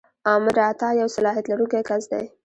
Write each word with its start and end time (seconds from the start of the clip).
آمر 0.33 0.55
اعطا 0.65 0.89
یو 1.01 1.07
صلاحیت 1.15 1.45
لرونکی 1.47 1.81
کس 1.89 2.03
دی. 2.11 2.23